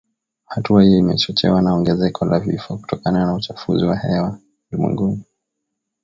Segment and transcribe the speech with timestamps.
[0.45, 4.39] Hatua hiyo imechochewa na ongezeko la vifo kutokana na uchafuzi wa hewa
[4.71, 5.23] ulimwenguni.